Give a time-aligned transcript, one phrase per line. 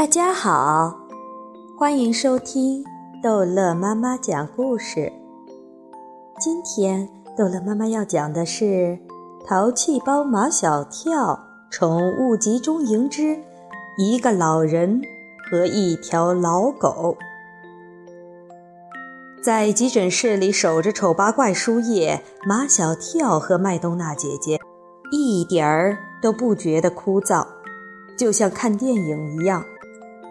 [0.00, 0.98] 大家好，
[1.78, 2.82] 欢迎收听
[3.22, 5.12] 逗乐妈妈讲故事。
[6.40, 8.64] 今天逗乐妈妈要讲的是
[9.46, 11.34] 《淘气包马小跳》
[11.70, 13.38] 宠物集中营之
[13.98, 15.02] 一个老人
[15.50, 17.18] 和一条老狗。
[19.42, 24.58] 在急诊室里守着丑八怪输液，马小跳和麦冬娜姐姐
[25.12, 27.46] 一点儿都不觉得枯燥，
[28.16, 29.62] 就像看电影一样。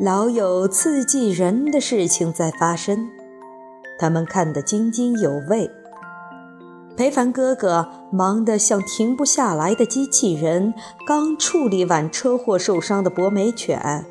[0.02, 3.10] 老有刺激人的事情在发生，
[4.00, 5.70] 他们看得津津有味。
[6.96, 10.74] 裴凡哥哥忙得像停不下来的机器人，
[11.06, 14.06] 刚处理完车祸受伤的博美犬，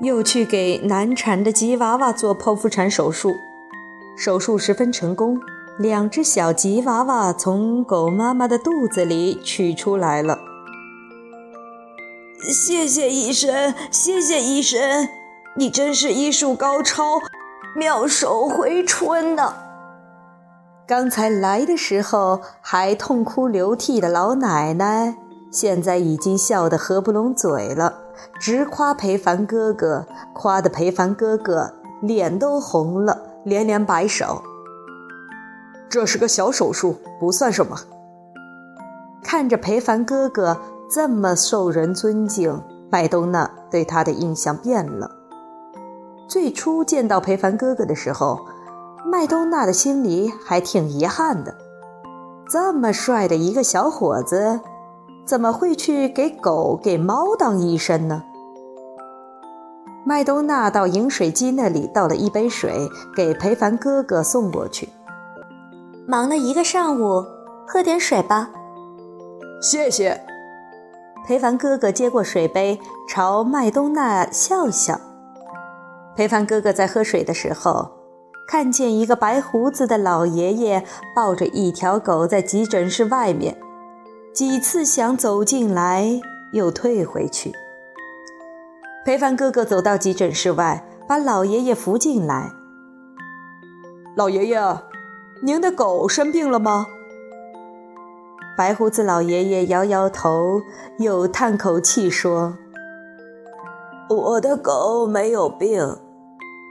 [0.00, 3.32] 又去给难产的吉娃娃做剖腹产手术。
[4.18, 5.38] 手术十分成功，
[5.78, 10.40] 两只小吉娃娃从狗妈妈的肚子里取出来了。
[12.42, 15.08] 谢谢医生，谢谢医生。
[15.56, 17.18] 你真是医术高超，
[17.74, 19.52] 妙手回春呢！
[20.86, 25.16] 刚才来的时候还痛哭流涕的老奶奶，
[25.50, 27.94] 现在已经笑得合不拢嘴了，
[28.38, 34.42] 直夸裴凡哥哥，夸得裴凡哥哥脸都红了，连连摆手。
[35.88, 37.76] 这是个小手术，不算什么。
[39.24, 45.16] 看着裴凡哥哥这么受人尊敬，麦冬娜对他的印象变了。
[46.30, 48.38] 最初见到裴凡哥哥的时候，
[49.04, 51.52] 麦冬娜的心里还挺遗憾的。
[52.48, 54.60] 这么帅的一个小伙子，
[55.26, 58.22] 怎么会去给狗、给猫当医生呢？
[60.06, 64.88] 麦冬娜到饮水机那里倒了一杯水，给裴凡哥哥送过去。
[66.06, 67.24] 忙了一个上午，
[67.66, 68.50] 喝点水吧。
[69.60, 70.20] 谢谢。
[71.26, 75.00] 裴凡哥哥接过水杯，朝麦冬娜笑笑。
[76.16, 77.90] 裴凡哥哥在喝水的时候，
[78.46, 80.84] 看见一个白胡子的老爷爷
[81.14, 83.56] 抱着一条狗在急诊室外面，
[84.34, 86.20] 几次想走进来，
[86.52, 87.52] 又退回去。
[89.04, 92.50] 裴凡哥哥走到急诊室外，把老爷爷扶进来。
[94.16, 94.60] 老爷爷，
[95.42, 96.86] 您的狗生病了吗？
[98.58, 100.60] 白胡子老爷爷摇摇头，
[100.98, 102.58] 又叹口气说
[104.16, 105.98] ：“我的狗没有病。”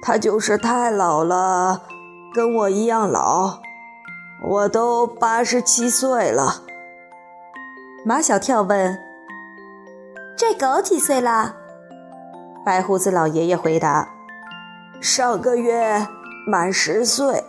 [0.02, 1.82] 它就是太老了，
[2.34, 3.60] 跟我一样老，
[4.48, 6.62] 我都八十七岁了。
[8.06, 8.98] 马小跳问
[10.38, 11.56] ：“这狗几岁了？”
[12.66, 14.08] 白胡子老爷爷回答
[15.02, 16.08] ：“上个月
[16.48, 17.44] 满十岁。”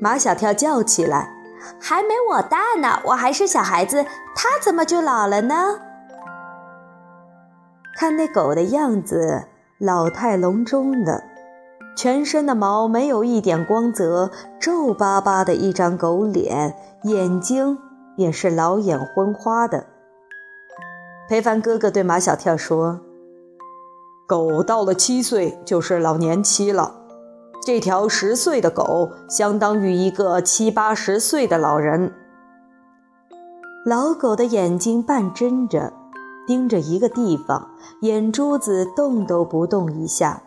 [0.00, 1.30] 马小跳叫起来
[1.78, 5.80] ：“还没我大呢，我还是小孩子，它怎么就老了呢？”
[7.98, 9.48] 看那狗的样子。
[9.78, 11.24] 老态龙钟的，
[11.96, 17.76] 全身的毛没有一点光泽，皱巴巴的一张狗脸，眼睛
[18.16, 19.86] 也是老眼昏花的。
[21.28, 23.00] 裴凡哥哥对马小跳说
[24.28, 26.94] ：“狗到了七岁就是老年期了，
[27.66, 32.12] 这条十岁的狗相当于一个七八十岁的老人。”
[33.84, 35.92] 老狗的眼睛半睁着。
[36.48, 40.42] 盯着一个地方，眼珠子动都不动一下。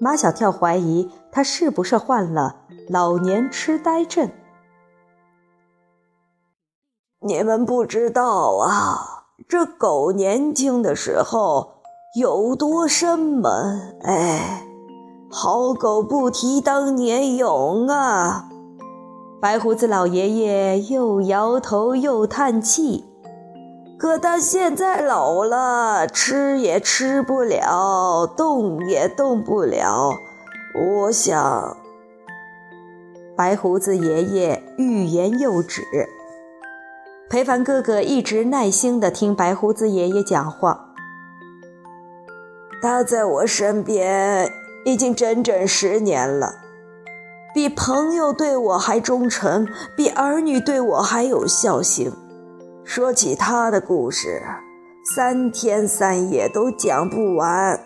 [0.00, 2.56] 马小跳怀疑他是不是患了
[2.88, 4.30] 老年痴呆症。
[7.20, 11.74] 你们不知道啊，这狗年轻的时候
[12.18, 13.52] 有多生猛！
[14.02, 14.66] 哎，
[15.30, 18.48] 好狗不提当年勇啊！
[19.42, 23.11] 白胡子老爷爷又摇头又叹气。
[24.02, 30.18] 可他现在老了，吃也吃不了，动也动不了。
[30.74, 31.76] 我想，
[33.36, 35.82] 白胡子爷爷欲言又止。
[37.30, 40.88] 裴凡哥哥一直耐心地听白胡子爷爷讲话。
[42.82, 44.50] 他在我身边
[44.84, 46.56] 已经整整十年了，
[47.54, 52.12] 比朋友对我还忠诚，比儿女对我还有孝心。
[52.84, 54.42] 说起他的故事，
[55.14, 57.80] 三天三夜都讲不完。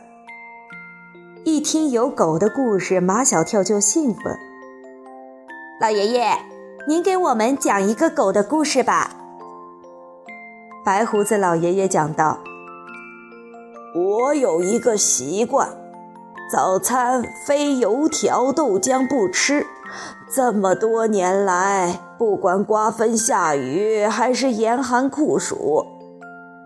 [1.44, 4.36] 一听有狗的故事，马小跳就兴奋。
[5.80, 6.30] 老爷爷，
[6.88, 9.10] 您给我们讲一个狗的故事吧。
[10.84, 12.38] 白胡子老爷爷讲道
[13.94, 15.68] ：“我有一个习惯，
[16.50, 19.66] 早餐非油条豆浆不吃。”
[20.28, 25.84] 这么多年来，不管刮风下雨还是严寒酷暑，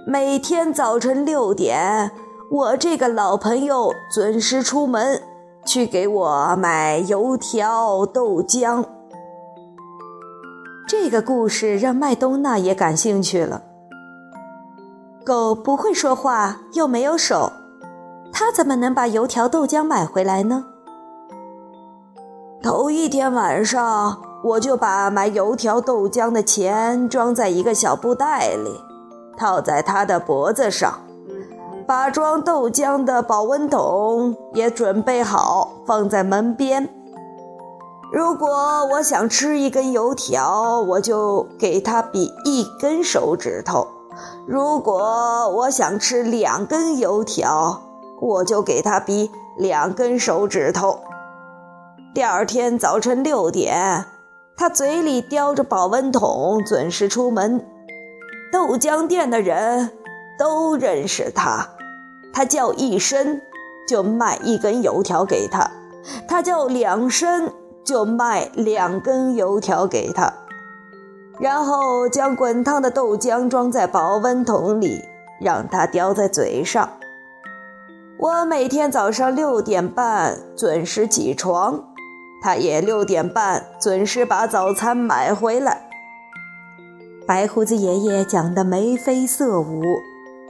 [0.06, 2.12] 每天早晨六点，
[2.50, 5.20] 我这个老朋友准时出门
[5.64, 8.84] 去给我买油条、豆浆。
[10.86, 13.62] 这个故事让麦冬娜也感兴趣了。
[15.24, 17.52] 狗不会说话，又没有手，
[18.32, 20.64] 它怎么能把油条、豆浆买回来呢？
[22.62, 28.80] 头一天晚上，我就把买油条、豆浆的钱装在一个小布袋里，
[29.36, 31.00] 套在他的脖子上。
[31.86, 36.88] 把装豆浆的保温桶也准备好，放在门边。
[38.12, 38.48] 如果
[38.92, 43.86] 我想吃一根油条，我就给他比一根手指头；
[44.46, 47.82] 如果我想吃两根油条，
[48.20, 51.00] 我就给他比两根手指头。
[52.14, 54.04] 第二天早晨六点，
[54.60, 57.64] 他嘴里叼着保温桶，准时出门。
[58.52, 59.90] 豆浆店的人
[60.38, 61.66] 都认识他。
[62.30, 63.40] 他叫一声，
[63.88, 65.70] 就卖一根油条给他；
[66.28, 67.50] 他叫两声，
[67.82, 70.30] 就卖两根油条给他。
[71.38, 75.02] 然后将滚烫的豆浆装在保温桶里，
[75.40, 76.86] 让它叼在嘴上。
[78.18, 81.89] 我每天早上六点半准时起床，
[82.42, 85.88] 他也六点半准时把早餐买回来。
[87.26, 89.82] 白胡子爷爷讲的眉飞色舞。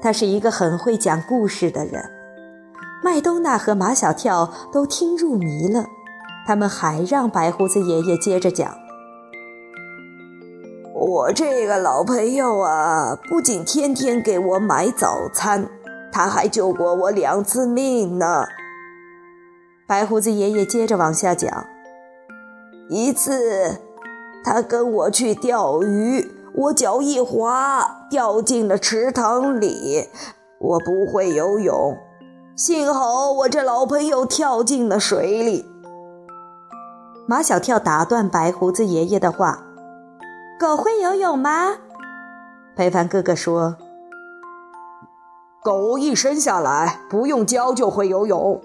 [0.03, 2.11] 他是一个很会讲故事的人，
[3.05, 5.85] 麦冬娜和马小跳都听入迷了。
[6.47, 8.75] 他们还让白胡子爷爷接着讲
[10.97, 15.69] ：“我这个老朋友啊，不仅天天给我买早餐，
[16.11, 18.47] 他还救过我两次命呢。”
[19.87, 21.67] 白胡子爷爷接着往下讲
[22.91, 23.81] ：“一次，
[24.45, 30.09] 他跟我去钓鱼。”我脚一滑，掉进了池塘里。
[30.59, 31.97] 我不会游泳，
[32.57, 35.65] 幸好我这老朋友跳进了水里。
[37.29, 39.63] 马小跳打断白胡子爷爷的话
[40.59, 41.77] ：“狗会游泳吗？”
[42.75, 43.77] 裴凡哥哥说
[45.63, 48.61] ：“狗一生下来不用教就会游泳。”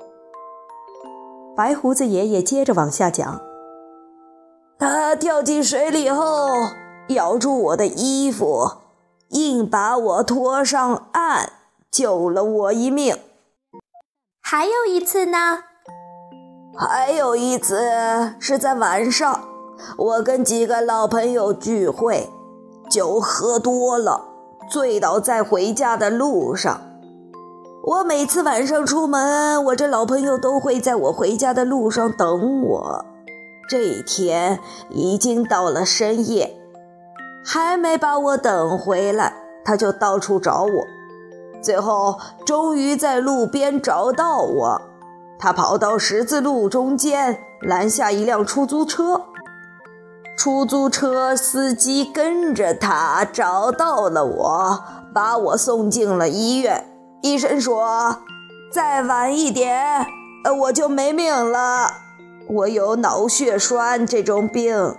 [1.55, 3.39] 白胡子爷爷接着往下讲
[4.77, 6.49] ：“他跳进水里后。”
[7.09, 8.77] 咬住我的衣服，
[9.29, 11.51] 硬把我拖上岸，
[11.91, 13.15] 救了我一命。
[14.41, 15.59] 还有一次呢？
[16.75, 19.47] 还有一次是在晚上，
[19.99, 22.27] 我跟几个老朋友聚会，
[22.89, 24.25] 酒喝多了，
[24.67, 26.81] 醉倒在回家的路上。
[27.83, 33.05] 我每次晚上出门，我这老朋友都会在我回家的路上等我。
[33.67, 34.59] 这一天
[34.89, 36.55] 已经到了深夜。
[37.43, 39.33] 还没把我等回来，
[39.63, 40.87] 他就到处找我，
[41.61, 44.81] 最后终于在路边找到我。
[45.37, 49.21] 他跑到十字路中间，拦下一辆出租车。
[50.37, 54.83] 出租车司机跟着他找到了我，
[55.13, 56.85] 把我送进了医院。
[57.21, 58.17] 医生说，
[58.71, 60.05] 再晚一点，
[60.43, 62.04] 呃，我就没命了。
[62.47, 64.95] 我有脑血栓这种病。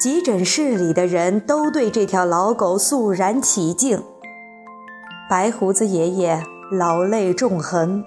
[0.00, 4.02] 急诊室里的人都对这条老狗肃然起敬。
[5.28, 8.04] 白胡子爷爷老泪纵横。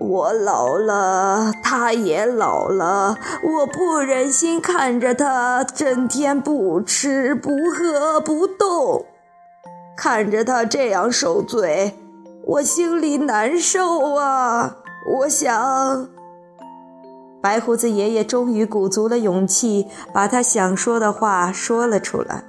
[0.00, 9.04] 我老了，他也老了，我不忍心看着他整天不吃不喝不动，
[9.96, 11.94] 看着他这样受罪，
[12.46, 14.78] 我心里难受啊！
[15.06, 16.08] 我想。
[17.42, 22.44] 白胡子爷爷终于鼓足了勇气，把他想说的话说了出来。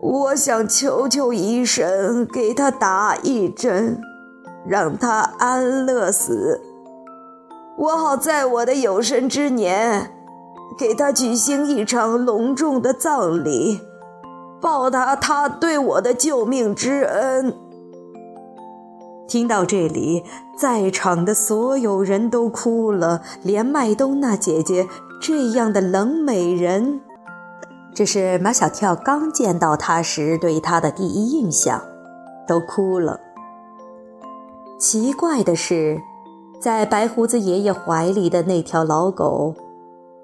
[0.00, 3.98] 我想求求医生给他打一针，
[4.66, 6.60] 让他安乐死，
[7.78, 10.12] 我好在我的有生之年
[10.78, 13.80] 给他举行一场隆重的葬礼，
[14.60, 17.56] 报答他对我的救命之恩。
[19.28, 20.24] 听到这里，
[20.56, 24.88] 在场的所有人都哭了，连麦冬娜姐姐
[25.20, 27.02] 这样的冷美人，
[27.94, 31.82] 这是马小跳刚见到她时对她的第一印象，
[32.46, 33.20] 都哭了。
[34.78, 36.00] 奇怪的是，
[36.58, 39.54] 在白胡子爷爷怀里的那条老狗，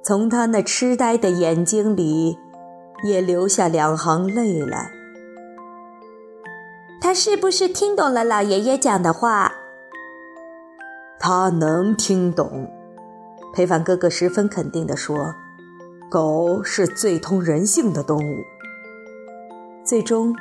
[0.03, 2.39] 从他那痴呆的眼睛里，
[3.05, 4.94] 也流下两行泪来。
[7.15, 9.53] 是不是听懂了老爷爷讲的话？
[11.19, 12.69] 他能听懂。
[13.55, 15.33] 裴凡哥哥十分肯定地说
[16.11, 18.43] ：“狗是最通人性的动物。”
[19.85, 20.35] 最终，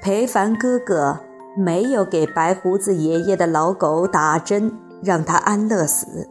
[0.00, 1.20] 裴凡哥哥
[1.56, 6.28] 没有给白胡子爷爷的老狗打针，让它安乐死。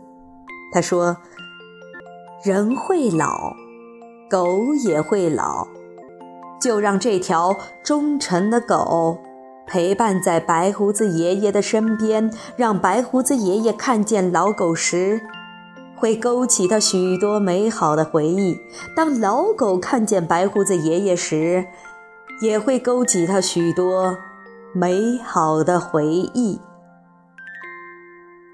[0.73, 1.17] 他说
[2.43, 3.53] ：“人会老，
[4.29, 5.67] 狗也会老，
[6.59, 9.17] 就让这条忠诚的狗
[9.65, 15.21] 陪伴在白胡子爷爷的身边，让白胡子爷爷看见老狗时。”
[15.95, 18.57] 会勾起他许多美好的回忆。
[18.95, 21.65] 当老狗看见白胡子爷爷时，
[22.41, 24.17] 也会勾起他许多
[24.73, 26.61] 美好的回忆。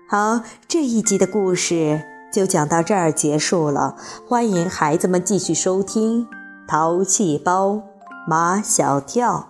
[0.09, 2.01] 好，这一集的故事
[2.33, 3.95] 就讲到这儿结束了。
[4.27, 6.25] 欢迎孩子们继续收听
[6.67, 7.79] 《淘气包
[8.27, 9.49] 马小跳》。